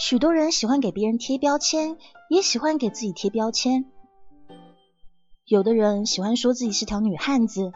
[0.00, 1.98] 许多人喜欢给别人贴标签，
[2.30, 3.84] 也喜欢给自己贴标签。
[5.44, 7.70] 有的人喜欢说自己是条女汉子，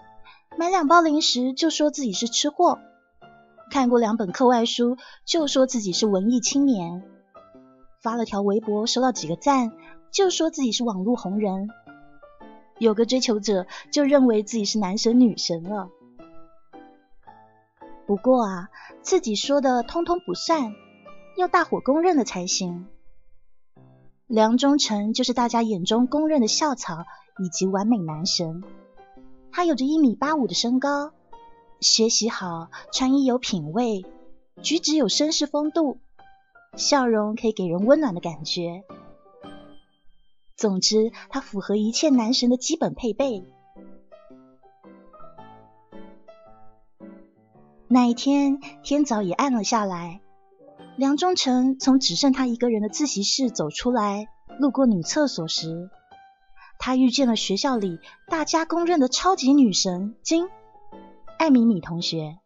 [0.57, 2.79] 买两包零食就说自己是吃货，
[3.71, 7.05] 看过两本课外书就说自己是文艺青年，
[8.03, 9.73] 发了条微博收到几个赞
[10.11, 11.69] 就说自己是网络红人。
[12.79, 15.91] 有个追求者就认为自己是男神女神了。
[18.07, 18.71] 不过啊，
[19.03, 20.73] 自己说的通通不算，
[21.37, 22.87] 要大伙公认的才行。
[24.27, 27.05] 梁忠诚就是大家眼中公认的校草
[27.39, 28.63] 以及完美男神。
[29.53, 31.13] 他有着一米八五的身高，
[31.81, 34.05] 学习好，穿衣有品味，
[34.63, 35.99] 举止有绅士风度，
[36.77, 38.83] 笑容可以给人温暖的感觉。
[40.57, 43.45] 总之，他符合一切男神的基本配备。
[47.87, 50.21] 那一天，天早已暗了下来。
[50.97, 54.29] 梁忠诚从只剩他一个人的自习室走出来，
[54.61, 55.91] 路过女厕所时，
[56.79, 60.49] 他遇见了学校里大家公认的超级女神金
[61.37, 62.39] 艾米米同学。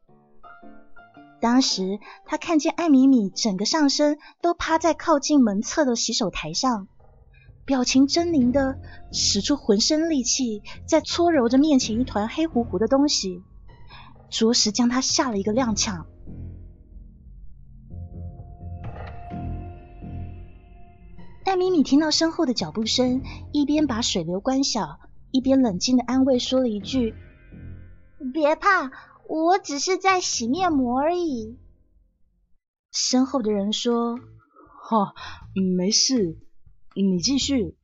[1.43, 6.89] 当时，他看见艾米米整个上身都趴在靠近门侧的洗手台上，
[7.67, 8.79] 表情狰狞的
[9.13, 13.43] 使出浑身力气，在搓揉着面前一团黑乎乎的东西。
[14.31, 16.05] 着实将他吓了一个踉跄。
[21.49, 23.23] 艾米米听到身后的脚步声，
[23.55, 27.15] 一边把水流关小，一边冷静的安慰说了一句
[28.35, 28.91] ：“别怕，
[29.27, 31.57] 我只是在洗面膜而已。”
[32.93, 34.19] 身后的人说
[34.85, 35.15] ：“哈，
[35.75, 36.37] 没事，
[36.95, 37.79] 你继续。”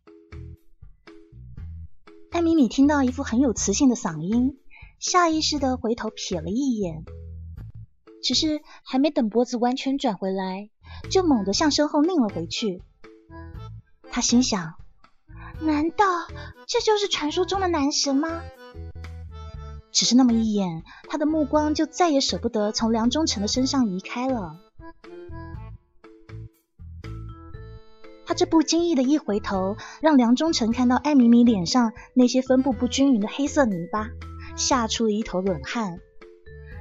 [2.33, 4.59] 艾米米听到一副很有磁性的嗓音。
[5.01, 7.03] 下意识的回头瞥了一眼，
[8.23, 10.69] 只是还没等脖子完全转回来，
[11.11, 12.83] 就猛地向身后拧了回去。
[14.15, 14.75] 他心想：
[15.59, 16.07] 难道
[16.69, 18.43] 这就是传说中的男神吗？
[19.91, 24.61] 只是那么一眼，他的目光就再也舍不得从梁忠诚的身上移开了。
[28.25, 34.11] 他这不经意的一回头，让梁忠诚看到艾米米脸上那些分布不均匀的黑色泥巴。
[34.55, 35.99] 吓出了一头冷汗。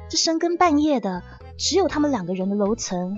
[0.07, 1.23] 这深更半夜的，
[1.57, 3.17] 只有他们两个人的楼层，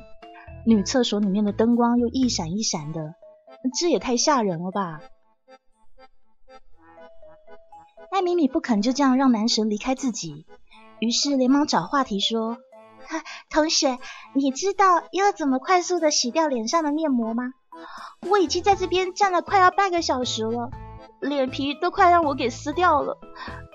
[0.66, 3.16] 女厕所里面的灯光又一闪一闪的，
[3.72, 5.02] 这也太吓人了吧！
[8.12, 10.46] 艾米米不肯就这样让男神离开自己，
[11.00, 12.58] 于是连忙找话题说
[13.50, 13.98] ：“同学，
[14.34, 17.52] 你知道要怎么快速的洗掉脸上的面膜吗？
[18.30, 20.70] 我已经在这边站了快要半个小时了，
[21.20, 23.18] 脸皮都快让我给撕掉了。”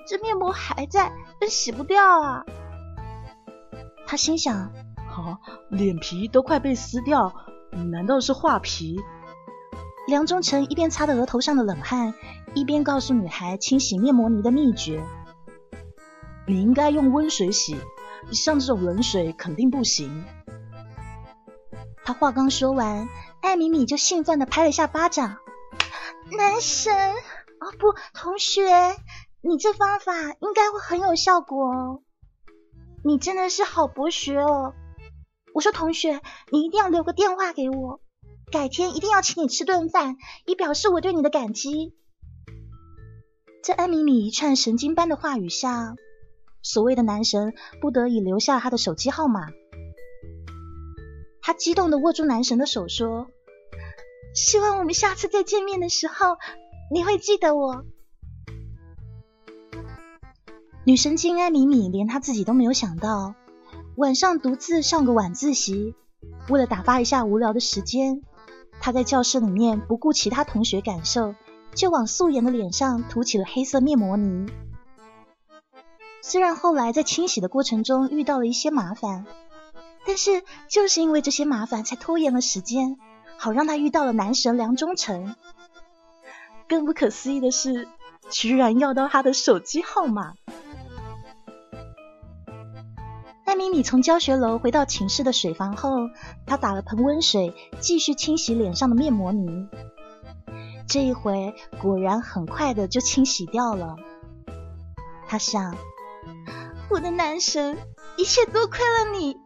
[0.08, 1.12] 这面膜还在，
[1.48, 2.44] 洗不掉啊！
[4.06, 4.72] 他心想：
[5.08, 7.32] 好，脸皮都快被撕掉，
[7.92, 8.98] 难道是画皮？
[10.10, 12.15] 梁忠诚一边擦着额头上的冷汗，
[12.53, 15.00] 一边告诉女孩清洗面膜泥的秘诀：
[16.48, 17.76] 你应该用温水洗，
[18.32, 20.25] 像这种冷水肯定不行。
[22.03, 23.09] 他话刚说完，
[23.41, 25.37] 艾米米就兴奋的拍了一下巴掌
[26.37, 26.92] ：“男神！
[27.60, 28.62] 哦不，同学。”
[29.42, 32.03] 你这方法应该会很有效果哦，
[33.04, 34.75] 你真的是好博学哦。
[35.54, 38.00] 我说同学，你一定要留个电话给我，
[38.50, 41.94] 改天一定要请你吃顿饭，以表示我对你的感激。
[43.62, 45.94] 在安米米一串神经般的话语下，
[46.62, 49.46] 所谓的男神不得已留下他的手机号码。
[51.42, 53.28] 他激动的握住男神的手说
[54.34, 56.36] ：“希望我们下次再见面的时候，
[56.92, 57.84] 你会记得我。”
[60.84, 63.34] 女神经艾米米连她自己都没有想到，
[63.96, 65.94] 晚上独自上个晚自习，
[66.48, 68.22] 为了打发一下无聊的时间，
[68.80, 71.34] 他在教室里面不顾其他同学感受，
[71.74, 74.50] 就往素颜的脸上涂起了黑色面膜泥。
[76.22, 79.27] 虽然后来在清洗的过程中遇到了一些麻烦，
[80.06, 82.98] 但是就是因为这些麻烦才拖延了时间，
[83.36, 85.34] 好让他遇到了男神梁忠诚。
[86.68, 87.88] 更不可思议的是，
[88.30, 90.34] 居然要到他的手机号码。
[93.50, 96.08] 艾米米从教学楼回到寝室的水房后，
[96.47, 99.66] 她打了盆温水，继续清洗脸上的面膜泥。
[100.86, 101.52] 这一回
[101.82, 103.97] 果然很快的就清洗掉了。
[105.26, 105.76] 她想：
[106.91, 107.76] 我的男神，
[108.16, 109.36] 一切多亏了你。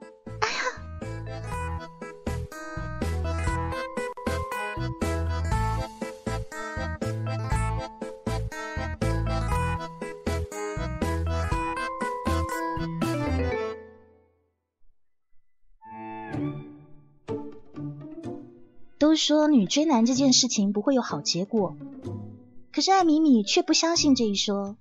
[19.17, 21.77] 说女追男这件事情不会有好结果，
[22.73, 24.77] 可是艾米米却不相信这一说。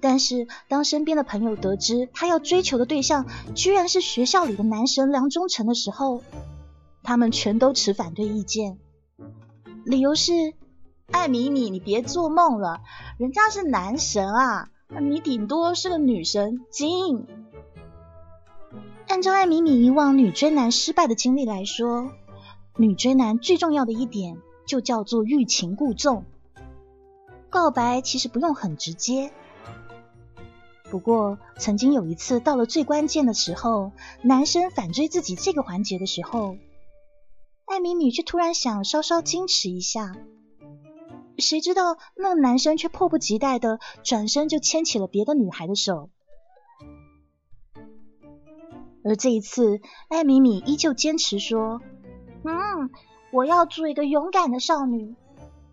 [0.00, 6.22] 但是当身边的朋友得知她要追求的对象居然是学校里的男神梁忠诚的时候，
[7.02, 8.78] 他们全都持反对意见，
[9.84, 10.32] 理由是：
[11.10, 12.80] 艾米米，你别做梦了，
[13.18, 14.68] 人家是男神啊，
[15.00, 17.26] 你顶多是个女神精。
[19.08, 22.10] 按照艾米米以往女追男失败的经历来说，
[22.76, 24.36] 女追男最重要的一点
[24.66, 26.24] 就叫做欲擒故纵，
[27.48, 29.30] 告白其实不用很直接。
[30.90, 33.92] 不过，曾经有一次，到了最关键的时候，
[34.22, 36.56] 男生反追自己这个环节的时候，
[37.64, 40.16] 艾米米却突然想稍稍矜持一下。
[41.38, 46.10] 谁知道那男生却迫不及待的转身就牵起了别的女孩的手。
[49.04, 51.80] 而这一次，艾米米依旧坚持说
[52.44, 52.90] ：“嗯，
[53.30, 55.14] 我要做一个勇敢的少女。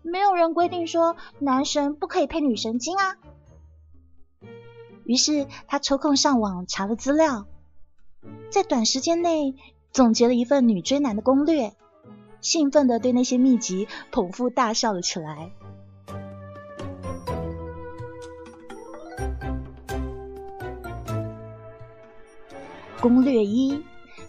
[0.02, 3.16] 没有人规定说男神不可以配女神经啊。”
[5.04, 7.46] 于是他抽空上网查了资料，
[8.50, 9.54] 在短时间内
[9.90, 11.74] 总结了一份女追男的攻略，
[12.40, 15.52] 兴奋的对那些秘籍捧腹大笑了起来。
[23.00, 23.84] 攻略一：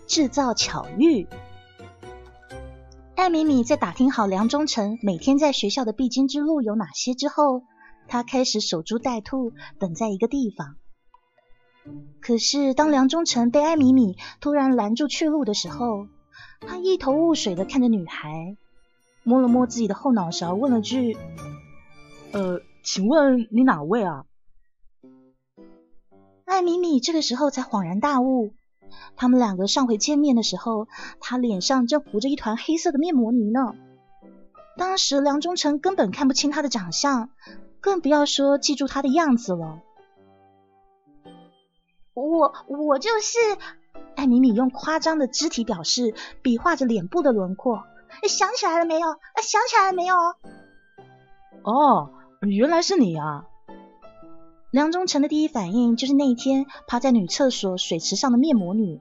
[0.08, 1.28] 制造巧遇。
[3.16, 7.64] 艾米米在打听好梁忠诚每天在学校的必经之路有哪些之后。
[8.06, 10.76] 他开始守株待兔，等在一个地方。
[12.20, 16.08] 可是，当梁忠诚被艾米米突然拦住去路的时候，
[16.60, 18.58] 他一头雾水的看着女孩，
[19.24, 21.18] 摸了摸自己的后脑勺，问了句
[22.34, 24.26] ：“呃，请问你哪位啊？”
[26.44, 28.54] 艾米米这个时候才恍然大悟，
[29.16, 30.88] 他们两个上回见面的时候，
[31.20, 33.74] 他脸上正糊着一团黑色的面膜泥呢。
[34.78, 37.30] 当时梁忠诚根本看不清他的长相。
[37.84, 39.82] 更不要说记住他的样子了。
[42.14, 43.38] 我我就是，
[44.16, 47.84] 艾米米用夸张的肢体表示，比划着脸部的轮廓。
[48.30, 49.08] 想起来了没有？
[49.42, 50.16] 想起来了没有？
[51.64, 53.48] 哦，原来是你啊！
[54.74, 59.00] 梁忠诚的第一反应就是那一天趴在女厕所水池上的面膜女。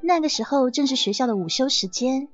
[0.00, 2.30] 那个时候正是学校的午休时间。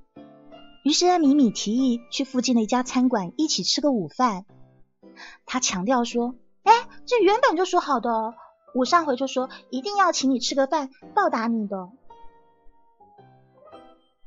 [0.85, 4.47] 于是艾米米提议去附近的一家餐馆一起吃个午饭。
[5.47, 6.73] 他强调说：“哎，
[7.07, 8.35] 这原本就说好的，
[8.73, 11.91] 我上回就说一定要请你吃个饭报答你的。”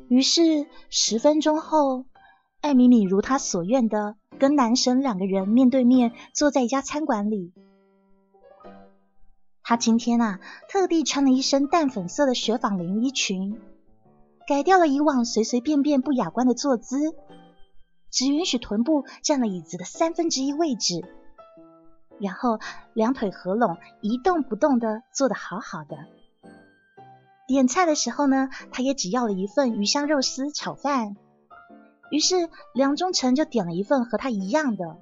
[0.09, 2.03] 于是十分钟后，
[2.59, 7.53] 艾米米如他所愿的跟男神两个人面对面坐在一家餐馆里。
[9.63, 10.39] 他今天啊，
[10.69, 13.59] 特地穿了一身淡粉色的雪纺连衣裙。
[14.47, 17.13] 改掉了以往随随便便不雅观的坐姿，
[18.09, 21.03] 只允许臀部占了椅子的三分之一位置，
[22.17, 22.57] 然后
[22.93, 25.97] 两腿合拢，一动不动的坐得好好的。
[27.45, 31.17] 点菜的时候呢，他也只要了一份鱼香肉丝炒饭，
[32.11, 34.97] 于是梁忠诚就点了一份和他一样的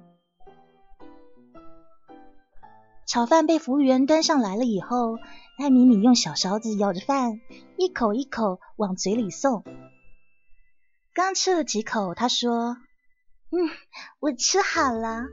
[3.06, 3.46] 炒饭。
[3.46, 5.16] 被服务员端上来了以后。
[5.58, 7.40] 艾米米用小勺子舀着饭，
[7.78, 9.64] 一口一口往嘴里送。
[11.14, 12.76] 刚吃了几口，他说
[13.50, 13.70] ：“嗯，
[14.20, 15.24] 我吃好了。”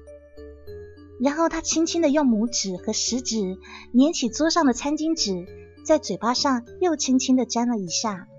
[1.19, 3.57] 然后他轻轻的用拇指和食指
[3.91, 5.45] 捻起桌上的餐巾纸，
[5.83, 8.29] 在嘴巴上又轻轻的沾了一下。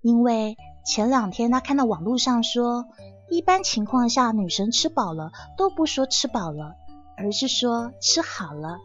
[0.00, 2.86] 因为前两天他看到网络上说，
[3.30, 6.76] 一般情况下女神吃饱了都不说吃饱了，
[7.16, 8.78] 而是说吃好了。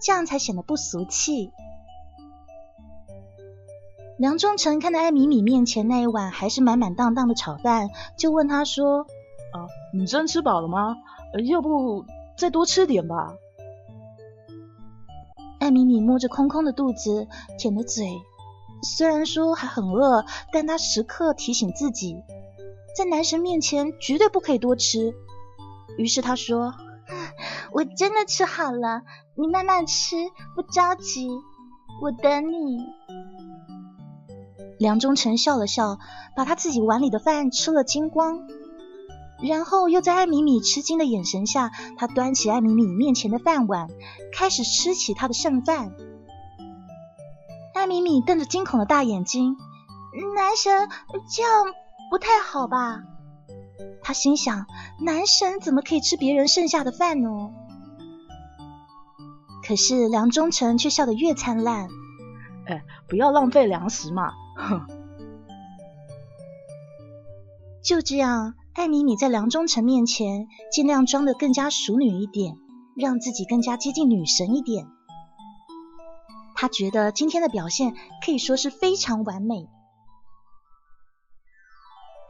[0.00, 1.52] 这样才显得不俗气。
[4.16, 9.06] 梁忠诚看到艾米米面前那一碗还是满满当当的炒饭，就问他说
[9.52, 10.96] ：“啊，你真吃饱了吗？
[11.48, 12.04] 要不
[12.36, 13.34] 再多吃点吧？”
[15.58, 17.26] 艾米米摸着空空的肚子，
[17.58, 18.06] 舔着嘴，
[18.84, 22.16] 虽然说还很饿，但他时刻提醒自己，
[22.96, 25.14] 在男神面前绝对不可以多吃。
[25.98, 26.74] 于是他说。
[27.72, 29.02] 我真的吃好了，
[29.34, 30.16] 你慢慢吃，
[30.54, 31.28] 不着急，
[32.00, 32.78] 我等你。
[34.78, 35.98] 梁忠诚笑了笑，
[36.36, 38.46] 把他自己碗里的饭吃了精光，
[39.42, 43.88] 然后又在艾米米吃惊的眼神下，他端起艾米米面前的饭碗，
[44.32, 45.92] 开始吃起他的剩饭。
[47.84, 49.58] 艾米米瞪着惊恐的大眼睛，
[50.34, 50.88] 男神，
[51.30, 51.50] 这样
[52.10, 53.02] 不太好吧？
[54.02, 54.64] 他心想：
[55.02, 57.28] 男神怎么可以吃别人剩下的饭呢？
[59.62, 61.88] 可是梁忠诚却笑得越灿烂，
[62.64, 64.32] 哎，不要浪费粮食嘛。
[64.56, 64.86] 哼。
[67.84, 72.56] 就这样，艾米米在梁中诚面前尽量装得更加淑女一点，
[72.96, 74.86] 让自己更加接近女神一点。
[76.54, 77.94] 他觉得今天的表现
[78.24, 79.68] 可以说是非常完美。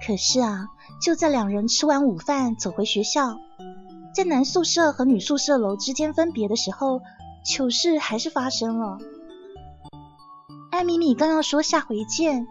[0.05, 0.69] 可是啊，
[1.01, 3.39] 就在两人吃完午饭走回学校，
[4.15, 7.01] 在男宿舍和女宿舍楼之间分别的时候，
[7.45, 8.99] 糗事还是发生了。
[10.71, 12.47] 艾米米刚要说下回见，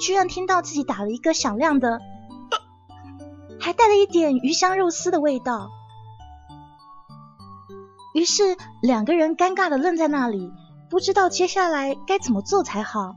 [0.00, 2.00] 居然听到自己打了一个响亮的。
[3.60, 5.70] 还带了一点鱼香肉丝的味道，
[8.12, 10.52] 于是两个人尴尬的愣在那里，
[10.94, 13.16] 不知道接下来该怎么做才好。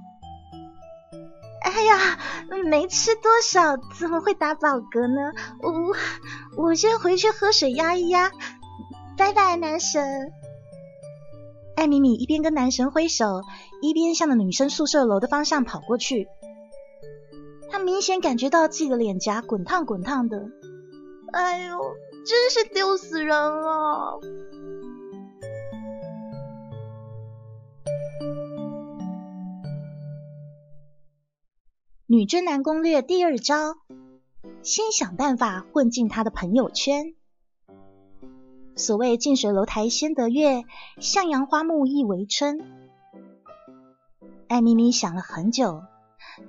[1.62, 2.18] 哎呀，
[2.66, 5.32] 没吃多少，怎么会打饱嗝呢？
[5.62, 8.32] 我我先回去喝水压一压，
[9.16, 10.32] 拜拜，男神。
[11.76, 13.44] 艾米米一边跟男神挥手，
[13.84, 16.28] 一边向着女生宿舍楼的方向跑过去。
[17.70, 20.48] 她明显感觉到自己的脸颊滚烫滚烫的，
[21.32, 21.80] 哎呦，
[22.26, 24.20] 真是丢死人了！
[32.10, 33.76] 女追男攻略第二招：
[34.64, 37.14] 先想办法混进他的朋友圈。
[38.78, 40.64] 所谓近水楼台先得月，
[41.02, 42.62] 向阳花木易为春。
[44.48, 45.84] 艾咪咪想了很久。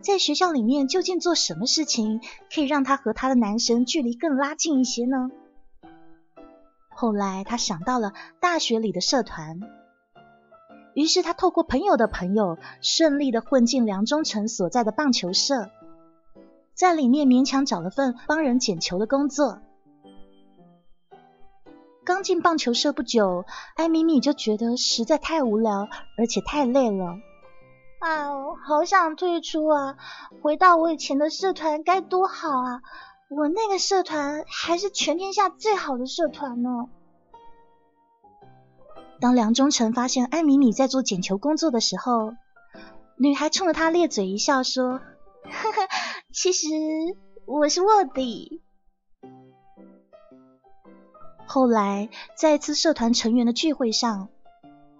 [0.00, 2.21] 在学校里面究竟做什么事情
[2.55, 5.29] 可以让她和她的男神距离更拉近一些呢？
[6.88, 9.59] 后来她想到了大学里的社团，
[10.95, 15.71] 于是他透过朋友的朋友，顺利的混进梁中诚所在的棒球社，
[16.75, 19.61] 在里面勉强找了份帮人捡球的工作。
[22.04, 23.45] 刚进棒球社不久，
[23.76, 27.18] 艾米米就觉得实在太无聊，而且太累了。
[28.00, 29.97] 哎呦，好想退出啊！
[30.40, 32.80] 回到我以前的社团该多好啊！
[33.28, 36.71] 我那个社团还是全天下最好的社团呢。
[39.20, 42.34] 当梁中成发现艾米米在做捡球工作的时候，
[43.16, 45.00] 女孩冲着他咧嘴一笑说
[45.42, 45.88] ：“呵呵，
[46.32, 46.66] 其实
[47.46, 48.62] 我是卧底。”
[51.46, 54.28] 后来在一次社团成员的聚会上。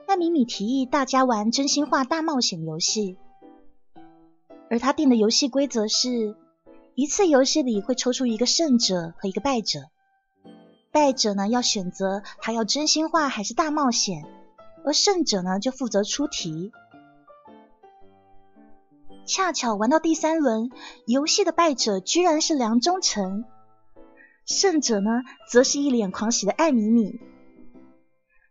[0.07, 3.19] 艾米米提议大家玩真心话大冒险游戏，
[4.71, 6.35] 而他定的游戏规则是：
[6.95, 9.81] 一次游戏里会抽出一个胜者和一个败者，
[10.99, 14.25] 败者呢要选择他要真心话还是大冒险，
[14.85, 16.73] 而胜者呢就负责出题。
[19.25, 20.71] 恰巧玩到第三轮，
[21.07, 23.45] 游戏的败者居然是梁中成，
[24.45, 27.21] 胜者呢则是一脸狂喜的艾米米。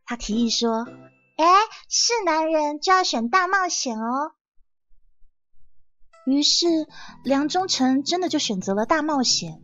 [0.05, 0.87] 他提议说。
[1.37, 1.45] 哎，
[1.87, 4.31] 是男人就要选大冒险哦。
[6.25, 6.65] 于是
[7.23, 9.61] 梁中成真的就选择了大冒险。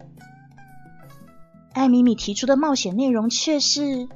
[1.73, 4.07] 艾米米提出的冒险内容却是：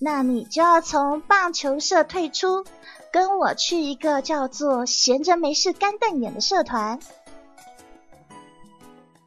[0.00, 2.64] 那你就要从棒球社退出，
[3.12, 6.98] 跟我去一个叫做“闲着没事干瞪眼”的社团。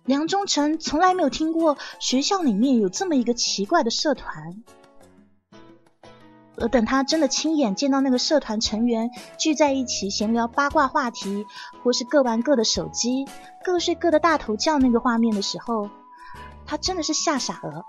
[0.04, 4.64] 梁中成从来没有听过学校里面有这么一个奇怪的社团。
[6.58, 11.46] 而等他真的亲眼见到那个社团成员聚在一起闲聊八卦话题，
[11.84, 13.26] 或是各玩各的手机，
[13.64, 15.90] 各睡各的大头觉那个画面的时候，
[16.66, 17.86] 他真的是吓傻了。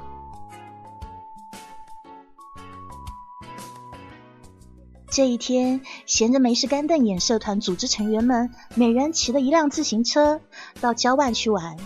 [5.08, 10.40] 这一天，闲着没事干瞪眼，社团组织成员们每人骑了一辆自行车
[10.80, 11.76] 到郊外去玩。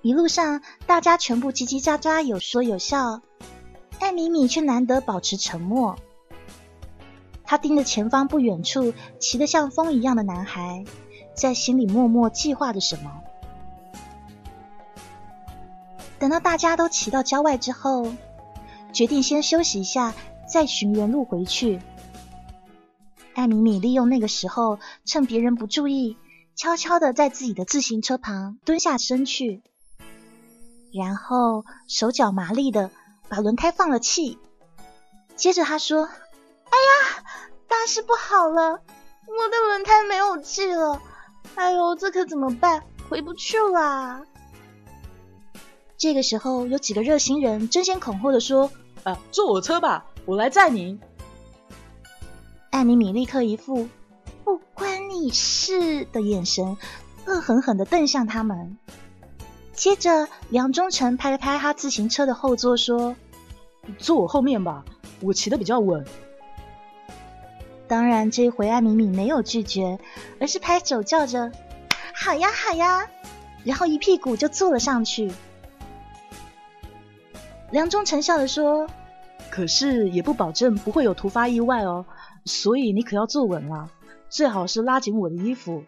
[0.00, 3.20] 一路上，大家全部叽叽喳喳，有说有笑。
[4.00, 5.96] 艾米米却难得保持沉默，
[7.44, 10.84] 他盯着前方不远处骑得像风一样的男孩，
[11.36, 13.22] 在心里默默计划着什么。
[16.22, 18.14] 等到大家都骑到郊外之后，
[18.92, 20.14] 决定先休息一下，
[20.48, 21.82] 再寻原路回去。
[23.34, 26.16] 艾米米利用那个时候，趁别人不注意，
[26.54, 29.64] 悄悄的在自己的自行车旁蹲下身去，
[30.94, 32.92] 然后手脚麻利的。
[33.28, 34.38] 把轮胎放了气，
[35.34, 37.24] 接着他说：“哎呀，
[37.66, 38.70] 大事不好了，
[39.26, 41.02] 我的轮胎没有气了！
[41.56, 42.84] 哎呦，这可怎么办？
[43.10, 44.22] 回不去了。”
[46.02, 48.72] 这个时候，有几个热心人争先恐后的说
[49.04, 50.98] ：“啊，坐我车吧，我来载你。”
[52.70, 53.88] 艾米米立刻一副
[54.42, 56.76] “不关你事”的眼神，
[57.26, 58.76] 恶狠狠的瞪向他们。
[59.74, 63.14] 接着，梁忠诚拍了拍他自行车的后座，说
[63.96, 64.84] ：“坐我后面吧，
[65.20, 66.04] 我骑的比较稳。”
[67.86, 70.00] 当然，这一回艾米米没有拒绝，
[70.40, 71.52] 而是拍手叫着
[72.12, 73.06] ：“好呀，好呀！”
[73.62, 75.30] 然后一屁股就坐了上去。
[77.72, 78.86] 梁中诚笑着说
[79.50, 82.04] ：“可是也不保证不会有突发意外哦，
[82.44, 83.90] 所以你可要坐稳了，
[84.28, 85.82] 最好是拉紧我的衣服。”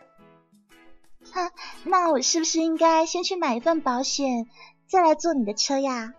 [1.31, 1.51] 哼，
[1.85, 4.47] 那我是不是应该先去买一份保险，
[4.87, 6.15] 再来坐你的车呀？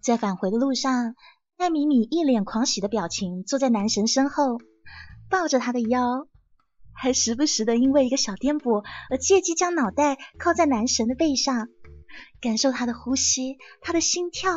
[0.00, 1.14] 在返回的路上，
[1.58, 4.58] 艾米米一脸狂喜的表情，坐在男神身后，
[5.28, 6.26] 抱着他的腰，
[6.96, 11.68] 还时不时的因为一个小颠簸而借机将脑袋靠在男神的背上，
[12.40, 14.50] 感受他的呼吸，他的心跳，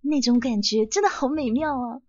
[0.00, 2.00] 那种感觉真的好美妙啊！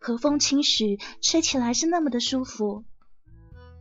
[0.00, 2.84] 和风轻徐，吹起来是那么的舒服。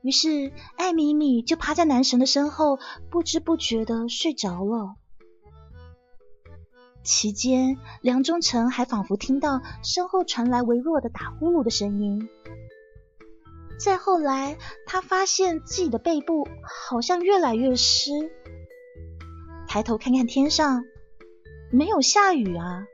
[0.03, 4.95] 于是艾米米就趴在男神的身后，不知不觉的睡着了。
[7.03, 12.29] 期间，梁忠诚还仿佛听到身后传来微弱的打呼噜的声音。
[13.79, 16.47] 再后来，他发现自己的背部
[16.89, 18.11] 好像越来越湿，
[19.67, 20.83] 抬头看看天上，
[21.71, 22.87] 没有下雨啊！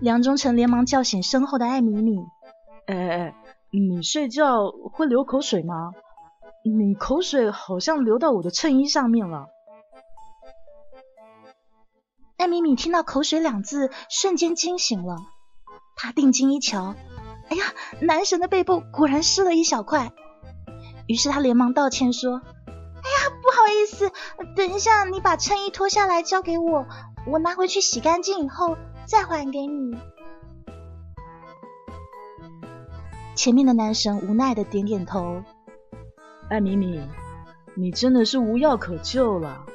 [0.00, 2.18] 梁忠诚连忙叫醒身后的艾米米
[2.86, 3.34] ：“哎哎哎，
[3.70, 5.92] 你睡觉会流口水吗？
[6.62, 9.46] 你口水好像流到我的衬衣上面了。”
[12.36, 15.16] 艾米米听到“口水”两字，瞬间惊醒了。
[15.96, 16.94] 她定睛一瞧，
[17.48, 17.64] 哎呀，
[18.00, 20.12] 男神的背部果然湿了一小块。
[21.06, 24.10] 于是他连忙道歉说：“哎呀，不好意思，
[24.56, 26.86] 等一下你把衬衣脱下来交给我，
[27.26, 29.96] 我拿回去洗干净以后再还给你。”
[33.34, 35.42] 前面的男神无奈的点点头
[36.48, 37.02] ：“艾米米，
[37.74, 39.66] 你真的是无药可救了。”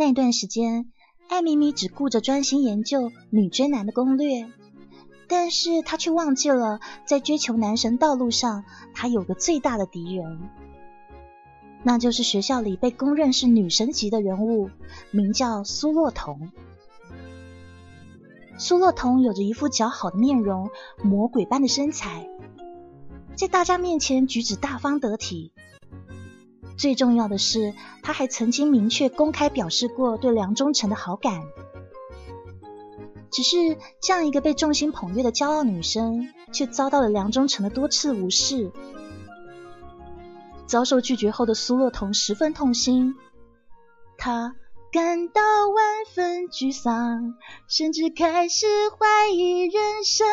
[0.00, 0.90] 那段时间，
[1.28, 4.48] 艾米米只顾着专心研究女追男的攻略，
[5.28, 10.40] 但是她却忘记了，在追求男神道路上，她有个最大的敌人，
[11.82, 14.70] 那就是学校里被公认是女神级的人物，
[15.10, 16.50] 名叫苏洛彤。
[18.56, 20.70] 苏洛彤有着一副姣好的面容，
[21.04, 22.26] 魔鬼般的身材，
[23.36, 25.52] 在大家面前举止大方得体。
[26.80, 31.42] 最重要的是，他还曾经明确公开表示过对梁忠诚的好感。
[33.30, 38.72] 只是这样一个被众星捧月的骄傲女生，却遭到了梁忠诚的多次无视。
[40.66, 43.14] 遭受拒绝后的苏洛彤十分痛心，
[44.16, 44.54] 她
[44.90, 47.34] 感到万分沮丧，
[47.68, 50.26] 甚至开始怀疑人生。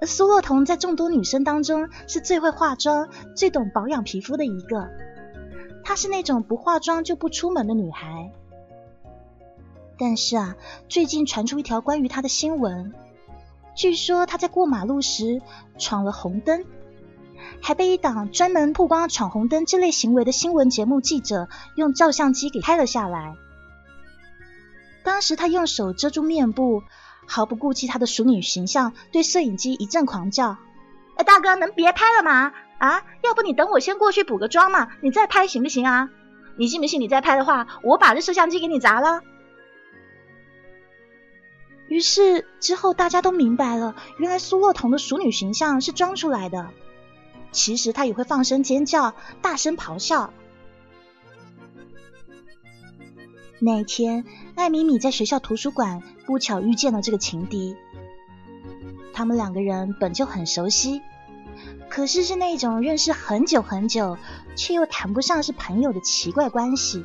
[0.00, 4.88] 而苏洛彤在众多女生当中是最会化妆、最懂保养皮肤的一个。
[5.84, 8.32] 她是那种不化妆就不出门的女孩。
[9.98, 10.56] 但是啊，
[10.88, 12.94] 最近传出一条关于她的新闻，
[13.74, 15.42] 据说她在过马路时
[15.76, 16.64] 闯了红灯，
[17.60, 23.34] 还被一档专门曝光闯红灯这类行为的新闻节目记者用照相机给拍了下来。
[25.04, 26.82] 当时她用手遮住面部。
[27.30, 30.56] 毫不顾忌她的熟女形象，对摄影机一阵狂叫
[31.14, 32.52] ：“哎，大哥，能别拍了吗？
[32.78, 36.10] 啊，要不你等我先过去补个妆嘛，你再拍行不行啊？
[36.58, 39.22] 你信不信你再拍的话，我把这摄像机给你砸了？”
[41.86, 46.70] 于是之后大家都明白了，原来苏洛彤的熟女形象是装出来的，
[47.52, 50.32] 其实她也会放声尖叫，大声咆哮。
[53.62, 54.24] 那天，
[54.56, 57.76] 艾米米在学校图书馆不巧遇见了这个情敌。
[59.12, 61.02] 他们两个人本就很熟悉，
[61.90, 64.16] 可是是那种认识很久很久，
[64.56, 67.04] 却又谈不上是朋友的奇怪关系。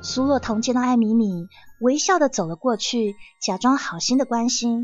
[0.00, 1.46] 苏洛彤见到艾米米，
[1.80, 4.82] 微笑的走了过去，假装好心的关心：“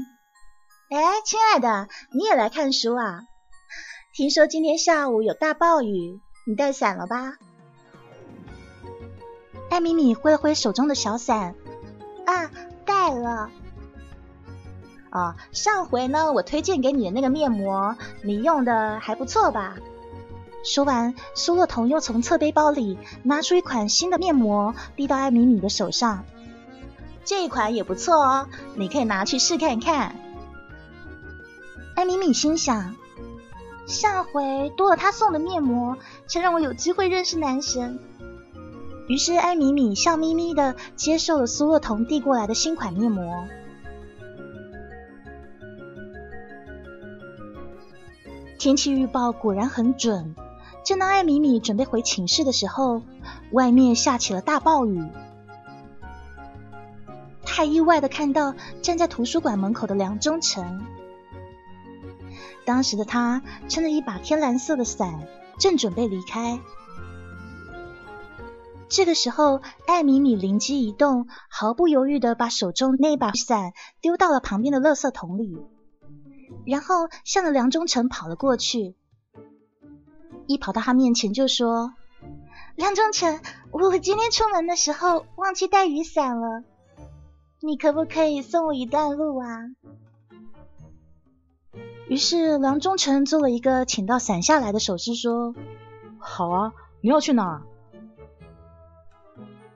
[0.95, 3.23] 哎，亲爱的，你也来看书啊？
[4.15, 7.33] 听说今天下午有大暴雨，你带伞了吧？”
[9.71, 11.55] 艾米米挥了挥手中的小伞，
[12.25, 12.51] 啊，
[12.85, 13.51] 带了。
[15.11, 19.77] 啊，上回呢，我推荐给你的那个面膜，你用的还不错吧？
[20.65, 26.25] 说完，苏洛彤又从侧背包里拿出一款新的面膜，递到艾米米的手上。
[27.25, 30.17] 这一款也不错哦，你可以拿去试看看。
[31.95, 32.95] 艾米米心想，
[33.87, 37.99] 上回多了他送的面膜，才让我有机会认识男神。
[39.09, 43.49] 于是艾米米笑眯眯的接受了苏若彤递过来的新款面膜。
[48.59, 50.37] 天气预报果然很准。
[50.85, 53.03] 正当艾米米准备回寝室的时候，
[53.51, 55.03] 外面下起了大暴雨。
[57.45, 60.87] 太意外的看到站在图书馆门口的梁中诚，
[62.65, 65.27] 当时的他撑着一把天蓝色的伞，
[65.59, 66.59] 正准备离开。
[68.89, 75.59] 这个时候，艾米米灵机一动，毫不犹豫的把手中那把伞丢到了旁边的垃圾桶里，
[76.67, 78.97] 然后向着梁中成跑了过去。
[80.47, 81.93] 一跑到他面前就说
[82.77, 83.41] ：“梁中成，
[83.73, 86.65] 我今天出门的时候忘记带雨伞了，
[87.61, 89.47] 你可不可以送我一段路啊？”
[92.09, 95.55] 于是梁中诚做了一个请到伞下来的手势，说
[96.19, 96.73] ：“好啊，
[97.03, 97.63] 你要去哪？”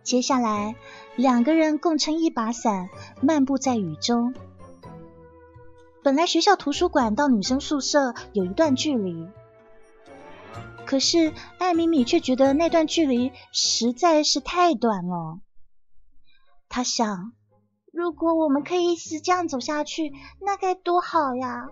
[0.02, 0.74] 接下来
[1.16, 2.88] 两个人共撑一把伞，
[3.20, 4.34] 漫步在雨中。
[6.02, 9.28] 本来学校图书馆到女生宿舍有一段距离。
[10.84, 15.38] 可是艾米米却觉得那段距离实在是太短了。
[16.68, 17.32] 她想，
[17.92, 21.68] 如果我们可以一直这样走下去，那该多好呀！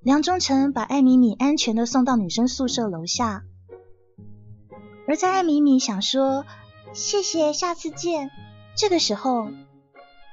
[0.00, 3.44] 梁中成把艾米米安全的送到女生宿舍楼下，
[5.06, 6.44] 而在艾米米想说
[6.92, 8.30] 谢谢，下次见，
[8.76, 9.48] 这个时候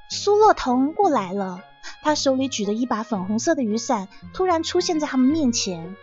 [0.10, 1.62] 苏洛彤过来了。
[2.02, 5.96] 他手里举着一把粉红色的雨伞，突然出现在他们面前，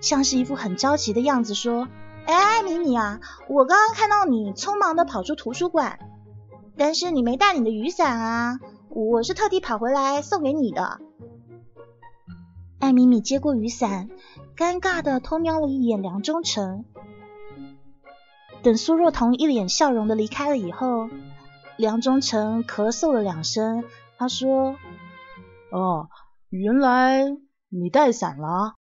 [0.00, 1.88] 像是一副很着急的样子，说
[2.26, 5.98] ：“哎，艾米米啊，我刚刚看到你匆忙的跑出图书馆，
[6.76, 11.00] 但是你没带你的雨伞啊，我是特地跑回来送给你的。”
[12.78, 14.08] 艾米米接过雨伞，
[14.56, 16.84] 尴尬的偷瞄了一眼梁中诚。
[18.66, 21.08] 等苏若彤一脸笑容的离开了以后，
[21.76, 23.84] 梁中诚咳嗽了两声，
[24.18, 24.74] 他说。
[25.70, 26.08] 哦，
[26.48, 27.22] 原来
[27.68, 28.74] 你带伞了。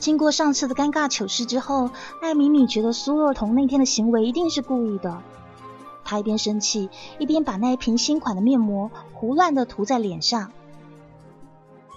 [0.00, 1.90] 经过上次的尴尬糗事之后，
[2.22, 5.22] 艾米米觉得苏若彤那天的行为一定是故意的。
[6.04, 10.50] 她一边生气，一边把那一瓶新款的面膜胡乱的涂在脸上。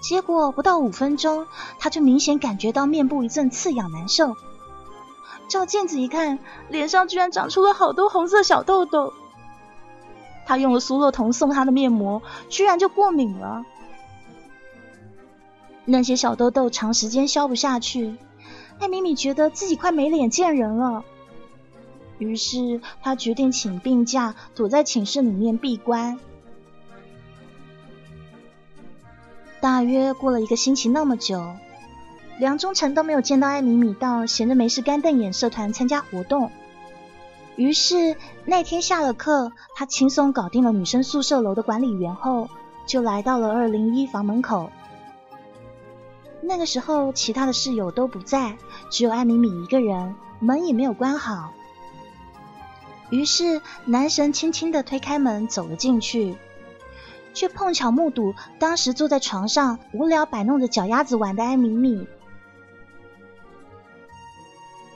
[0.01, 1.47] 结果不到五分钟，
[1.79, 4.35] 他就明显感觉到面部一阵刺痒难受。
[5.47, 9.13] 照镜子一看，脸上居然长出了好多红色小痘痘。
[10.45, 13.63] 他用了苏若彤送他的面膜，居然就过敏了。
[15.85, 18.15] 那些小痘痘长时间消不下去，
[18.79, 21.03] 艾米米觉得自己快没脸见人了。
[22.19, 26.19] 于是他决定请病假，躲在寝室里面闭关。
[29.59, 31.55] 大约过了一个星期那么久，
[32.37, 36.51] 梁中成都没有见到艾米米到闲着没事干瞪眼社团参加活动。
[37.55, 38.15] 于是
[38.45, 42.49] 那天下了课，他轻松搞定了女生宿舍楼的管理员后，
[42.85, 44.71] 就来到了二零一房门口。
[46.45, 48.57] 那个时候，其他的室友都不在，
[48.89, 51.53] 只有艾米米一个人，门也没有关好。
[53.09, 56.35] 于是男神轻轻的推开门，走了进去。
[57.33, 62.07] 却碰巧目睹当时坐在床上无聊摆弄着脚丫子玩的艾米米。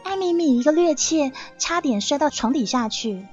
[0.04, 3.26] 艾米米一个趔趄，差点摔到床底下去。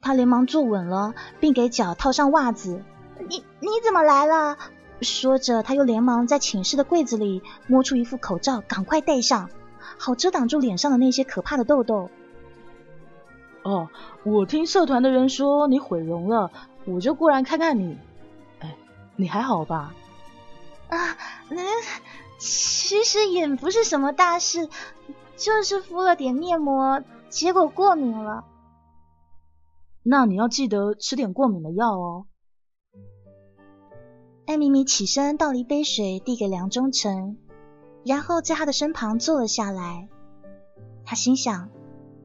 [0.00, 2.82] 他连忙坐稳了，并给脚套上袜子。
[3.28, 4.58] 你你怎么来了？
[5.00, 9.50] 说着，他又连忙在寝室的柜子里摸出一副口罩，赶快戴上，
[9.98, 12.10] 好遮挡住脸上的那些可怕的痘痘。
[13.62, 13.88] 哦，
[14.24, 16.50] 我听社团的人说你毁容了。
[16.84, 17.98] 我就过来看看你，
[18.60, 18.76] 哎，
[19.16, 19.94] 你还好吧？
[20.88, 21.16] 啊，
[21.50, 21.58] 嗯，
[22.38, 24.68] 其实也不是什么大事，
[25.36, 28.44] 就是敷了点面膜，结果过敏了。
[30.02, 32.24] 那你要记得吃点过敏的药哦。
[34.48, 37.36] 艾米米起身倒了一杯水递给梁中诚，
[38.02, 40.08] 然后在他的身旁坐了下来。
[41.04, 41.68] 他心想：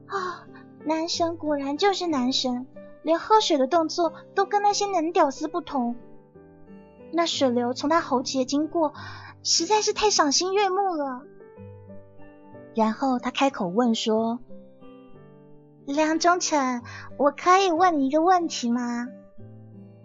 [0.06, 0.46] 啊，
[0.86, 2.66] 男神果然就是男神。
[3.02, 5.96] 连喝水的动作都跟那些男屌丝不同，
[7.12, 8.94] 那水流从他喉结经过，
[9.42, 11.20] 实在是太赏心悦目了。
[12.74, 14.38] 然后他开口问说
[15.84, 16.82] ：“梁中诚，
[17.18, 19.08] 我可以问你一个问题吗？”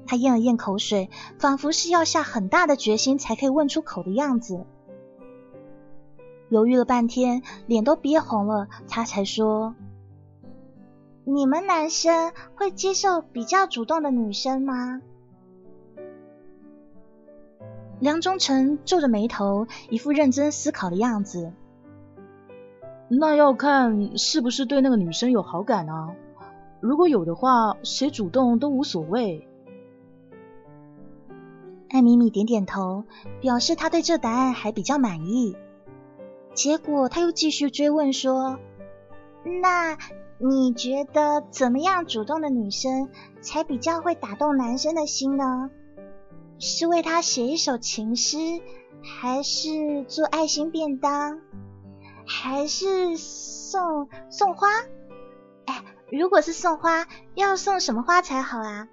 [0.09, 4.65] 他咽了咽口水，仿佛是要下很大的决心才可以问出口的样子。
[6.49, 9.75] 犹豫了半天，脸都憋红了，他才说
[11.25, 15.03] ：“你们男生会接受比较主动的女生吗？”
[18.01, 21.53] 梁忠诚皱着眉头，一副认真思考的样子。
[23.09, 26.15] 那要看是不是对那个女生有好感啊。
[26.79, 29.47] 如果有的话，谁主动都无所谓。
[31.89, 33.03] 艾米米点点头，
[33.41, 35.57] 表示他对这答案还比较满意。
[36.53, 38.59] 结果他又继续追问说
[39.61, 39.97] ：“那
[40.37, 43.09] 你觉得怎么样主动的女生
[43.41, 45.71] 才比较会打动男生的心呢？
[46.59, 48.37] 是为他写一首情诗，
[49.01, 51.39] 还是做爱心便当，
[52.27, 54.67] 还是送送花？
[55.65, 58.89] 哎，如果是送花，要送什么花才好啊？”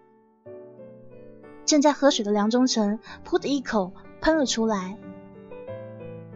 [1.67, 4.97] 正在喝水的梁忠诚噗的一口喷了出来，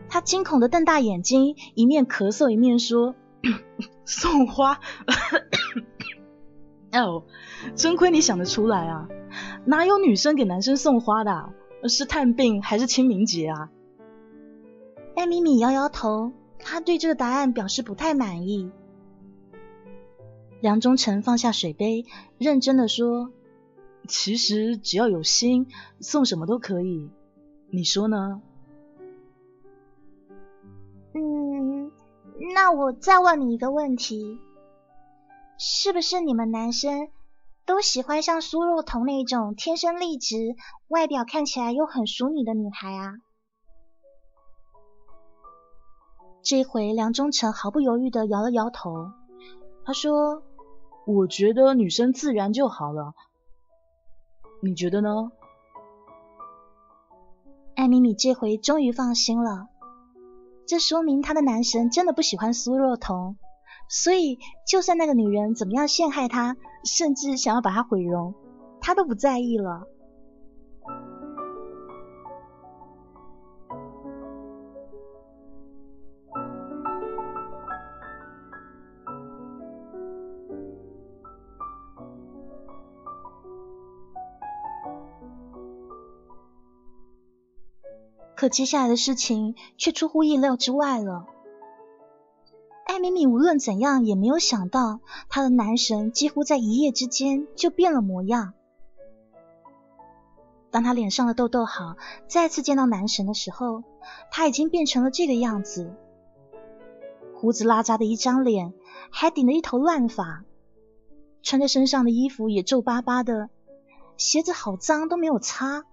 [0.09, 3.14] 他惊恐的瞪大眼睛，一面咳嗽一面说
[4.05, 4.81] ：“送花？
[6.93, 7.23] 哦，
[7.77, 9.09] 真亏你想得出来啊！
[9.64, 11.51] 哪有女生给男生送花的？
[11.88, 13.71] 是探病还是清明节啊？”
[15.14, 18.71] 艾米米摇摇头，他对这个答案表示不太满意。
[20.61, 22.05] 梁忠诚放下水杯，
[22.37, 23.31] 认真的说。
[24.09, 25.69] 其实只要有心，
[26.01, 27.11] 送什么都可以。
[27.71, 28.43] 你说呢？
[31.15, 31.93] 嗯，
[32.55, 34.39] 那我再问你一个问题：
[35.59, 37.09] 是不是你们男生
[37.65, 40.57] 都喜欢像苏若彤那种天生丽质、
[40.89, 43.15] 外表看起来又很淑女的女孩啊？
[46.43, 49.13] 这回梁忠诚毫不犹豫的摇了摇头，
[49.85, 50.43] 他说
[51.07, 53.15] ：“我觉得女生自然就好了。”
[54.62, 55.33] 你觉得呢？
[57.75, 59.68] 艾米米这回终于放心了，
[60.66, 63.37] 这说明她的男神真的不喜欢苏若彤，
[63.88, 68.35] 所以就算那个女人怎么样陷害他，甚至想要把他毁容，
[68.83, 69.87] 他都不在意了。
[88.40, 91.26] 可接下来的事情却出乎意料之外了。
[92.87, 98.55] 艾米米无论怎样也没有想到，她的男神几乎在一夜之间就变了模样。
[100.70, 101.98] 当她脸上的痘痘好，
[102.29, 103.85] 再次见到男神的时候，
[104.31, 105.92] 他已经变成了这个样子：
[107.37, 108.72] 胡子拉碴的一张脸，
[109.11, 110.46] 还顶着一头乱发，
[111.42, 113.50] 穿在身上的衣服也皱巴巴的，
[114.16, 115.85] 鞋子好脏都没有擦。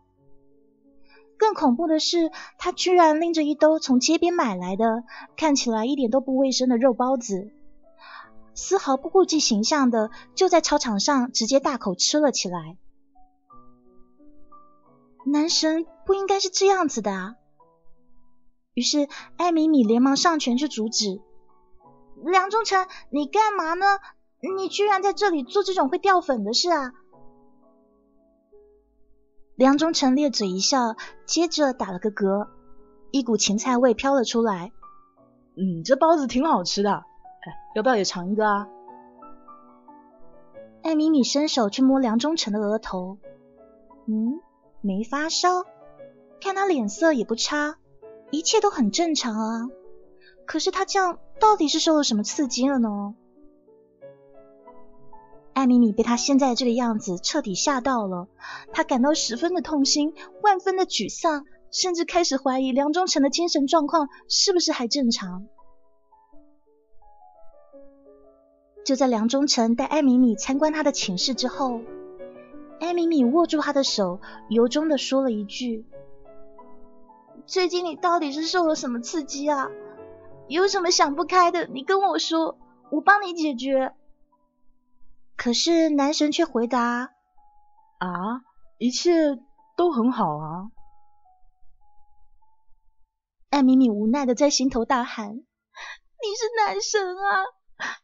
[1.38, 5.04] 更恐怖的是，他居然拎着一兜从街边买来的，
[5.36, 7.52] 看起来一点都不卫生的肉包子，
[8.54, 12.78] 丝毫不顾及形象的就在操场上直接大口吃了起来。
[15.26, 17.36] 男神不应该是这样子的啊！
[18.74, 21.20] 于是艾米米连忙上前去阻止
[22.24, 23.86] ：“梁忠诚，你干嘛呢？
[24.56, 26.94] 你居然在这里做这种会掉粉的事啊！”
[29.58, 32.48] 梁忠诚咧嘴一笑，接着打了个嗝，
[33.10, 34.72] 一股芹菜味飘了出来。
[35.56, 37.04] 嗯，这包子挺好吃的，哎，
[37.74, 38.68] 要不要也尝一个啊？
[40.84, 43.18] 艾米米伸手去摸梁忠诚的额头，
[44.06, 44.40] 嗯，
[44.82, 45.64] 没发烧，
[46.40, 47.78] 看他脸色也不差，
[48.30, 49.70] 一切都很正常啊。
[50.46, 53.16] 可是他这样到底是受了什么刺激了呢？
[55.58, 58.28] 艾米米被他现在这个样子彻底吓到了，
[58.72, 65.48] 她感到十分的痛心，万分的沮丧，甚至开始怀疑梁忠诚的精神状况是不是还正常。
[68.86, 71.82] 就在梁忠诚带艾米米参观他的寝室之后，
[72.80, 75.88] 艾米米握住他的手，由衷的说了一句
[77.48, 79.70] ：“最近你到底是受了什么刺激啊？
[80.48, 82.60] 有什么想不开的，你跟我说，
[82.92, 83.96] 我帮你解决。”
[85.38, 87.12] 可是男神却回答
[88.00, 88.42] ：“啊，
[88.80, 89.40] 一切
[89.78, 90.72] 都很好啊。”
[93.50, 95.44] 艾米米无奈的在心头大喊：“你
[96.36, 97.46] 是男神啊，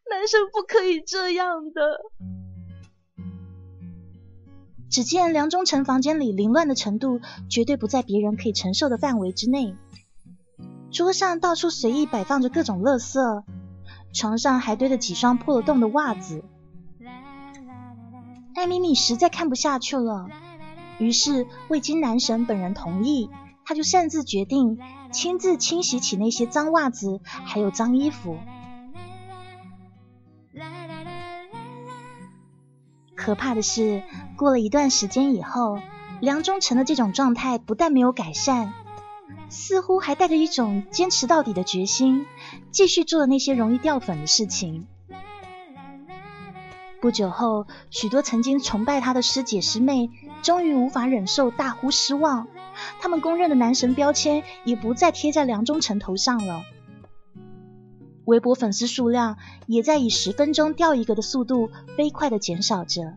[0.09, 1.99] 男神不可以这样的！”
[4.89, 7.19] 只见梁忠诚房间里凌乱的程度，
[7.49, 9.75] 绝对不在别人可以承受的范围之内。
[10.91, 13.43] 桌上到处随意摆放着各种垃圾，
[14.13, 16.43] 床上还堆着几双破了洞的袜子。
[18.55, 20.27] 艾米米实在看不下去了，
[20.99, 23.29] 于是未经男神本人同意，
[23.65, 24.79] 他就擅自决定
[25.11, 28.37] 亲自清洗起那些脏袜子还有脏衣服。
[33.15, 34.03] 可怕的是，
[34.35, 35.79] 过了一段时间以后，
[36.19, 38.73] 梁忠诚的这种状态不但没有改善，
[39.49, 42.25] 似乎还带着一种坚持到底的决心，
[42.71, 44.87] 继续做了那些容易掉粉的事情。
[47.03, 50.09] 不久后，许多曾经崇拜他的师姐师妹，
[50.41, 52.47] 终于无法忍受，大呼失望。
[53.01, 56.63] 他们公认的男神标签也不再贴在梁忠诚头上了。
[58.23, 59.35] 微博粉丝数量
[59.67, 63.15] 也在以十分钟掉一个的速度飞快的减少着，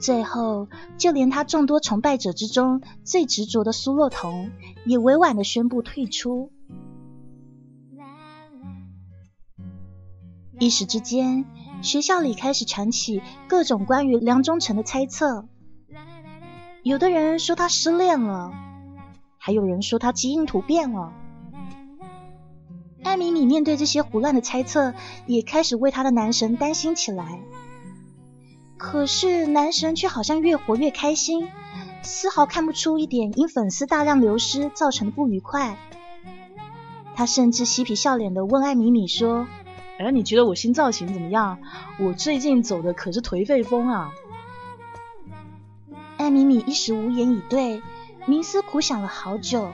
[0.00, 4.50] 最后就连他众多崇拜者之中最执着的苏洛彤
[4.86, 6.50] 也委婉的宣布退出。
[10.60, 11.46] 一时之间，
[11.80, 15.48] 学校里开始传起各种关于梁忠诚的猜测，
[16.82, 18.52] 有的人说他失恋了，
[19.38, 21.14] 还有人说他基因突变了。
[23.02, 24.92] 艾米米面对这些胡乱的猜测，
[25.26, 27.40] 也开始为他的男神担心起来。
[28.76, 31.48] 可是男神却好像越活越开心，
[32.02, 35.78] 丝毫看不出一点因粉丝大量流失造成的不愉快。
[37.14, 39.46] 他甚至嬉皮笑脸的问艾米米说
[40.00, 41.60] ：“哎，你觉得我新造型怎么样？
[41.98, 44.12] 我最近走的可是颓废风啊！”
[46.16, 47.82] 艾米米一时无言以对，
[48.26, 49.70] 冥思苦想了好久。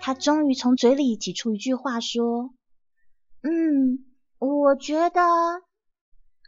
[0.00, 2.50] 他终于从嘴里挤出一句话，说
[3.42, 4.04] ：“嗯，
[4.40, 5.20] 我觉得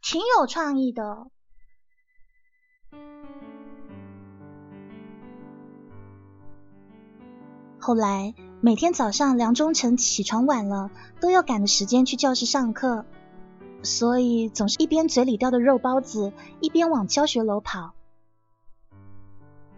[0.03, 1.31] 挺有创意的。”
[7.79, 10.91] 后来每天早上，梁忠诚起床晚了，
[11.21, 13.05] 都要赶着时间去教室上课，
[13.85, 17.93] 所以总是一边嘴里叼着肉包子，一边往教学楼跑。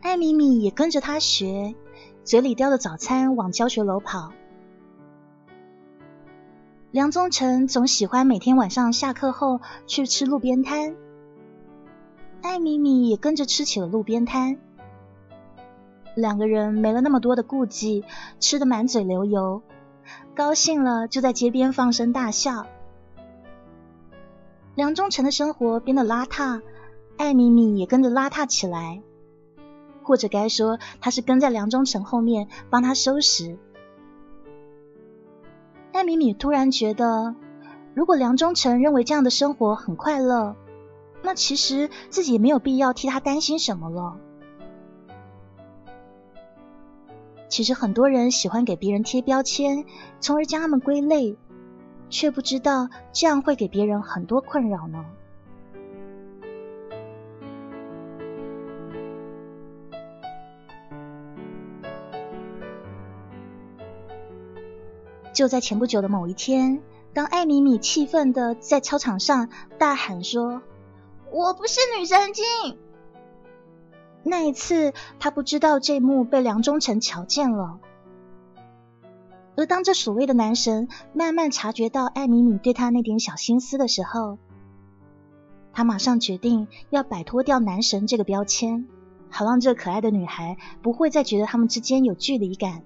[0.00, 1.74] 艾米米也跟着他学。
[2.22, 4.32] 嘴里叼着早餐往教学楼跑。
[6.90, 10.94] 梁忠成总喜欢每天晚上下课后去吃路边摊，
[12.42, 14.58] 艾米米也跟着吃起了路边摊。
[16.14, 18.04] 两个人没了那么多的顾忌，
[18.40, 19.62] 吃的满嘴流油，
[20.34, 22.66] 高兴了就在街边放声大笑。
[24.74, 26.62] 梁宗成的生活变得邋遢，
[27.16, 29.02] 艾米米也跟着邋遢起来。
[30.02, 33.58] 或者该说，他是跟在梁忠诚后面帮他收拾。
[35.92, 37.34] 艾米米突然觉得，
[37.94, 40.56] 如果梁忠诚认为这样的生活很快乐，
[41.22, 44.16] 那其实自己也没有必要替他担心什么了。
[47.50, 49.84] 其实很多人喜欢给别人贴标签，
[50.20, 51.36] 从而将他们归类，
[52.08, 55.04] 却不知道这样会给别人很多困扰呢。
[65.34, 66.80] 就在前不久的某一天，
[67.12, 70.62] 当艾米米气愤的在操场上大喊说
[71.32, 72.44] ：“我不是女神经！”
[74.30, 77.80] 那一次，他不知道这幕被梁忠诚瞧见了。
[79.56, 84.38] 而当这所谓的男神慢慢察觉到艾米米对他那点小心思的时候，
[85.72, 88.86] 他马上决定要摆脱掉男神这个标签，
[89.28, 92.82] 好让这可爱的女孩不会再觉得他们之间有距离感。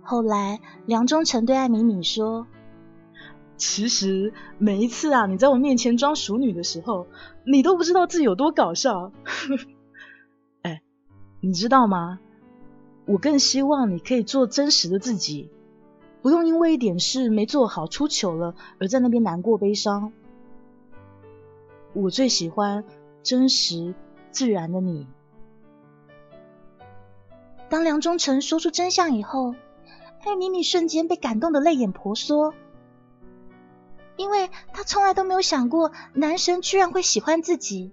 [0.00, 2.46] 后来，梁忠诚对艾米米说
[3.56, 7.06] ：“其实每一次啊，你在我面前装熟女的时候，
[7.50, 9.12] 你都不知道自己有多搞笑。
[10.62, 10.82] 哎，
[11.40, 12.20] 你知道吗？
[13.06, 15.50] 我更希望你可以做真实的自己，
[16.22, 20.12] 不用因为一点事没做好出糗了而在那边难过悲伤。
[21.92, 22.84] 我最喜欢
[23.22, 23.94] 真实
[24.30, 25.06] 自然的你。”
[27.68, 29.54] 当梁忠诚说出真相以后。
[30.22, 32.52] 艾米米瞬间被感动的泪眼婆娑，
[34.20, 37.90] 因为她从来都没有想过男神居然会喜欢自己，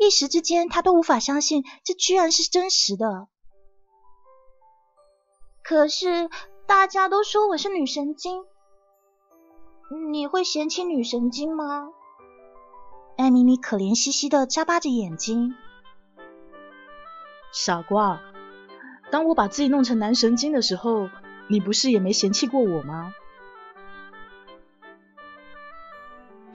[0.00, 3.28] 一时之间她都无法相信这居然是真实的。
[5.62, 6.28] 可是
[6.66, 8.46] 大家都说我是女神经，
[10.10, 11.90] 你会嫌弃女神经吗？
[13.16, 15.54] 艾米米可怜兮兮的眨巴着眼睛，
[17.52, 18.20] 傻瓜，
[19.12, 21.08] 当我把自己弄成男神经的时候。
[21.50, 23.14] 你不是也没嫌弃过我吗？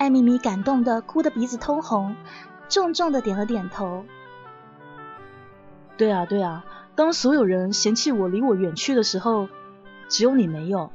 [0.03, 2.17] 艾米米感动的哭得鼻子通红，
[2.67, 4.03] 重重的点了点头。
[5.95, 9.47] 对啊，对啊，当所有人嫌弃我离我远去的时候，
[10.09, 10.91] 只有你没有。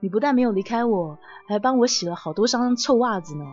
[0.00, 1.18] 你不但没有离开我，
[1.48, 3.46] 还帮我洗了好多双臭袜子呢。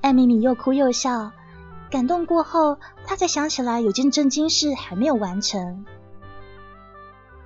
[0.00, 1.32] 艾米米又哭又笑，
[1.90, 5.84] 感动过后，她才想起来有件正经事还没有完成。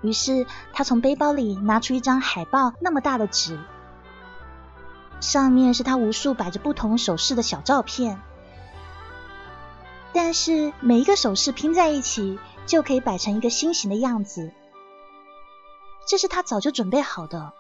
[0.02, 0.44] 于是，
[0.74, 3.58] 她从背包里拿出一张海报那么大的纸，
[5.22, 8.20] 上面是他无数摆着不同手势的小照片。
[10.12, 14.52] 但是每一个手势拼在一起，就可以摆成一个心形的样子。
[16.06, 17.52] 这是他早就准备好的，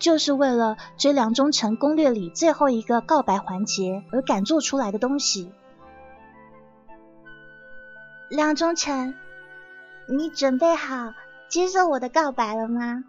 [0.00, 5.52] 就是为了追梁忠诚攻略里最后一个告白环节而赶做出来的东西。
[8.30, 9.14] 梁忠诚，
[10.08, 11.12] 你准备好
[11.48, 13.04] 接受我的告白了吗？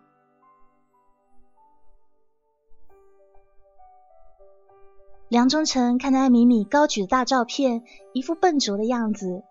[5.32, 9.45] 梁忠诚看着艾米米高举的大照片，一副笨拙的样子，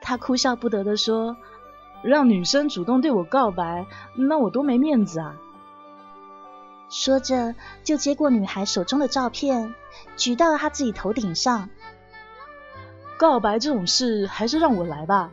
[0.00, 1.36] 他哭笑不得地说
[2.02, 3.84] ：“让女生主动对我告白，
[4.16, 5.36] 那我多没面子啊！”
[6.88, 9.74] 说着就接过女孩手中的照片，
[10.16, 11.68] 举到了他自己头顶上。
[13.18, 15.30] 告白这种事，还是让我来吧。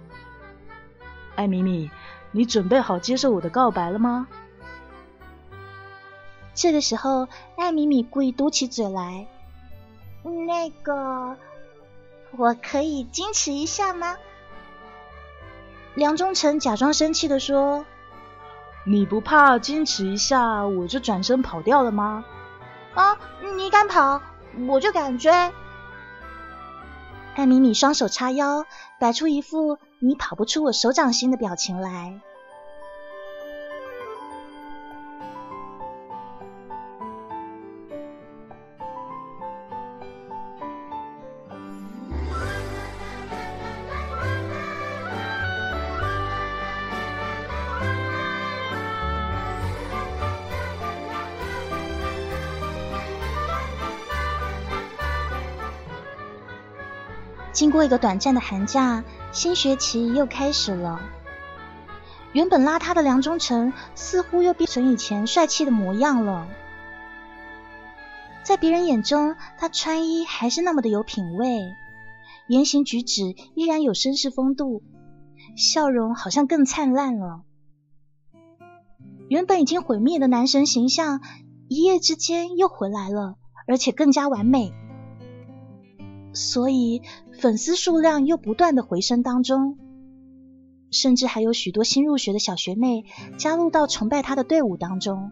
[1.36, 1.90] 艾米米，
[2.34, 4.28] 你准备好接受我的告白了吗？
[6.54, 9.28] 这个时候，艾米米故意嘟起嘴来。
[10.24, 11.38] 那个，
[12.38, 14.18] 我可以矜持一下吗？
[15.96, 17.86] 梁忠诚假装生气的说
[18.86, 22.26] ：“你不怕矜持一下我就转身跑掉了吗？”
[22.96, 23.18] 啊，
[23.56, 24.22] 你敢跑，
[24.68, 25.32] 我就敢追。
[27.36, 28.66] 艾米米双手叉腰，
[29.00, 32.22] 摆出一副你跑不出我手掌心的表情来。
[57.54, 61.00] 经过一个短暂的寒假，新学期又开始了。
[62.34, 66.48] 原本邋遢的梁忠诚似乎又变成以前帅气的模样了。
[68.42, 71.62] 在别人眼中，他穿衣还是那么的有品味，
[72.48, 74.82] 言行举止依然有绅士风度，
[75.56, 77.44] 笑容好像更灿烂了。
[79.30, 81.22] 原本已经毁灭的男神形象，
[81.70, 83.36] 一夜之间又回来了，
[83.68, 84.74] 而且更加完美。
[86.34, 87.04] 所以
[87.40, 89.78] 粉丝数量又不断的回升当中，
[90.92, 93.06] 甚至还有许多新入学的小学妹
[93.38, 95.32] 加入到崇拜他的队伍当中。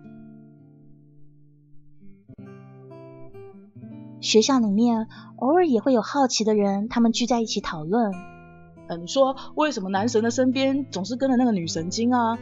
[4.20, 8.12] 学校里面偶尔也会有好奇的人，他们聚在一起讨论。
[8.88, 12.38] 嗯，你说为什么男神的身边总是跟着那个女神经啊？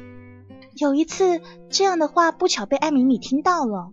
[0.75, 3.91] 有一次这样的话不巧被艾米米听到了，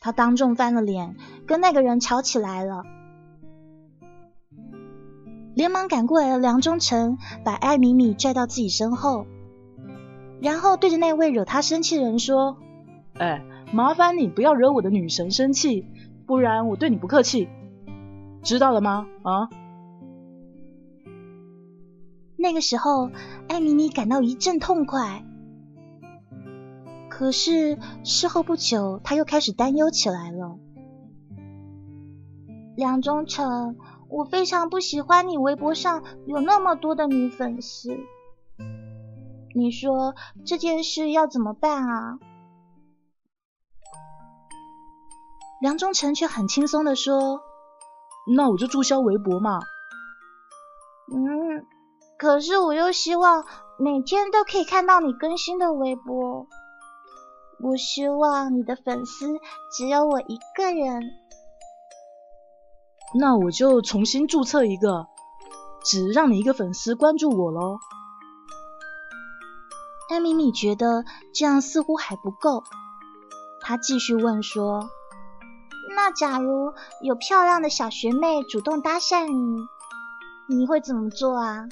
[0.00, 1.16] 他当众翻了脸，
[1.46, 2.82] 跟那个人吵起来了。
[5.58, 9.26] 连忙赶过来的梁忠诚把艾米米拽到自己身后，
[10.40, 12.58] 然后对着那位惹他生气的人说
[13.18, 13.42] ：“哎，
[13.72, 15.84] 麻烦你不要惹我的女神生气，
[16.28, 17.48] 不然我对你不客气，
[18.44, 19.50] 知道了吗？”啊！
[22.36, 23.10] 那个时候，
[23.48, 25.24] 艾米米感到一阵痛快，
[27.08, 30.56] 可是事后不久，她又开始担忧起来了。
[32.76, 33.74] 梁忠诚。
[34.08, 37.96] 我非常不喜欢你微博上有那么多的女粉丝，
[39.54, 40.14] 你说
[40.46, 42.18] 这件事要怎么办啊？
[45.60, 47.42] 梁忠诚却很轻松的说
[48.36, 49.60] ：“那我就注销微博嘛。”
[51.12, 51.66] 嗯，
[52.16, 53.44] 可是我又希望
[53.78, 56.46] 每天都可以看到你更新的微博，
[57.60, 59.38] 我希望你的粉丝
[59.72, 61.02] 只有我一个人。
[63.14, 65.08] 那我就重新注册一个，
[65.82, 67.78] 只让你一个粉丝关注我喽。
[70.10, 71.04] 艾米米觉得
[71.34, 72.62] 这样似乎还不够，
[73.62, 74.90] 她继续问说
[75.96, 81.64] ：“那假如有漂亮的小学妹主动搭讪你，你会怎么做啊？”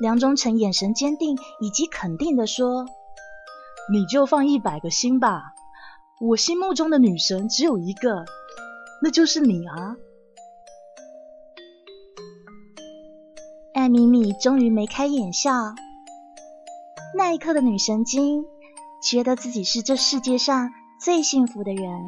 [0.00, 2.86] 梁忠诚眼神坚定以及肯定的说
[3.92, 5.42] ：“你就放一百个心吧，
[6.20, 8.24] 我心目中的女神只有一个。”
[9.02, 9.96] 那就是你啊！
[13.74, 15.74] 艾米米终于眉开眼笑，
[17.14, 18.46] 那一刻的女神经
[19.02, 20.70] 觉得自己是这世界上
[21.00, 22.06] 最幸福的人。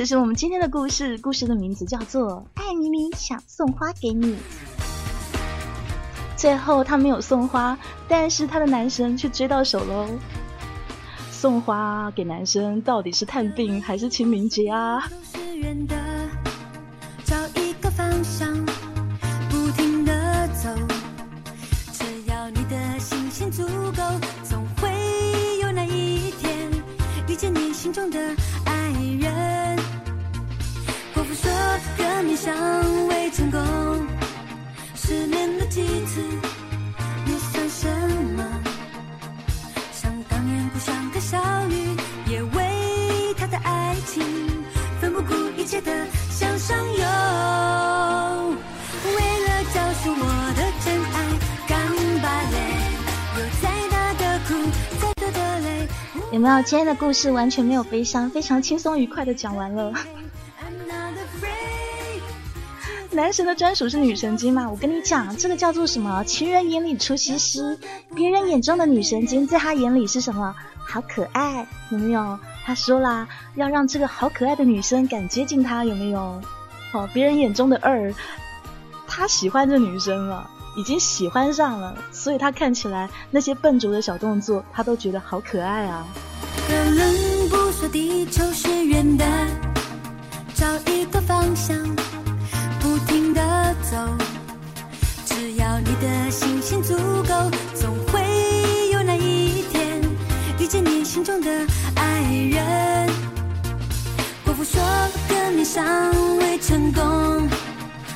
[0.00, 4.34] 这是我们今天的故事，故事的名字叫做《爱咪咪想送花给你》。
[6.38, 7.76] 最后他没有送花，
[8.08, 10.08] 但是他的男神却追到手喽。
[11.30, 15.06] 送花给男生到底是探病还是清明节啊？
[21.92, 24.02] 只要你的信心足够，
[24.44, 24.88] 总会
[25.60, 26.70] 有那一天
[27.28, 28.18] 遇见你心中的
[32.42, 33.60] 革命尚未成功。
[34.94, 36.22] 失恋了几次，
[37.26, 37.88] 又算什
[38.36, 38.44] 么？
[39.92, 41.38] 想当年故乡的小
[41.68, 44.22] 雨，也为他的爱情
[45.00, 47.04] 奋不顾一切的向上游。
[49.04, 51.16] 为了找寻我的真爱，
[51.68, 51.76] 干
[52.22, 52.56] 巴泪，
[53.36, 54.54] 有再大的苦，
[55.00, 55.88] 再多的累。
[56.32, 56.62] 有没有？
[56.62, 59.92] 今天的故事完全没有悲伤，非常轻松愉快的讲完了。
[63.20, 64.70] 男神的专属是女神经吗？
[64.70, 66.24] 我跟你讲，这个叫做什么？
[66.24, 67.78] 情人眼里出西施，
[68.14, 70.54] 别人眼中的女神经，在他眼里是什么？
[70.78, 72.38] 好可爱，有没有？
[72.64, 76.40] 他说啦，要让这个好可爱的女生敢接近他，有没有？
[76.94, 78.10] 哦，别人眼中的二，
[79.06, 80.48] 他喜欢这女生了，
[80.78, 86.06] 已经喜欢上了，所以他看起来那些笨拙的小动作，他都觉得好可爱啊。
[86.66, 87.14] 可能
[87.50, 89.26] 不说地球是圆的，
[90.54, 91.78] 找一个方向。
[93.10, 93.42] 不停的
[93.90, 93.96] 走，
[95.26, 96.94] 只要你的信心足
[97.24, 98.22] 够，总会
[98.92, 100.00] 有那一天
[100.60, 101.50] 遇见你心中的
[101.96, 103.10] 爱人。
[104.44, 104.80] 国父说
[105.28, 105.84] 革命尚
[106.38, 107.48] 未成功，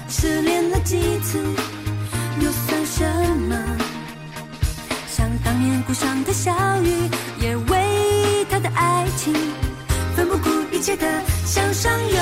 [0.09, 1.43] 失恋了几次
[2.41, 3.05] 又算什
[3.49, 3.57] 么？
[5.09, 9.35] 想当年故乡的小雨，也为他的爱情
[10.15, 11.05] 奋不顾一切的
[11.45, 12.19] 向上游。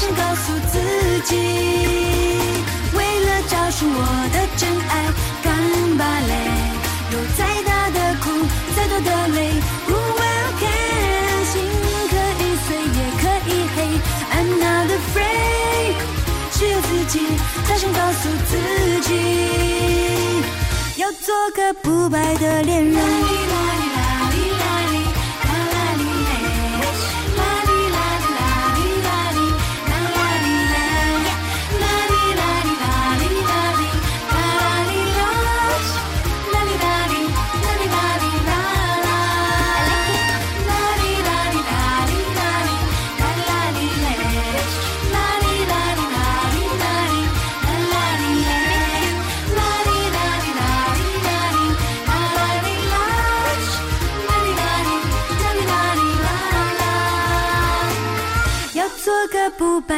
[0.00, 0.74] 声告诉自
[1.26, 1.36] 己。
[2.96, 4.00] 为了找寻我
[4.32, 4.92] 的真爱，
[5.44, 5.46] 干
[5.98, 6.32] 巴泪，
[7.12, 8.24] 有再大的苦，
[8.74, 9.38] 再多的累，
[9.86, 10.18] 不会
[10.58, 10.64] 看，
[11.52, 11.54] 心
[12.08, 13.78] 可以碎，也可以黑。
[14.32, 15.94] I'm not afraid，
[16.52, 17.14] 只有自己
[17.68, 18.52] 大声告诉自
[19.02, 19.10] 己，
[20.96, 22.98] 要做个不败的恋人。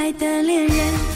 [0.02, 1.11] 爱的恋人。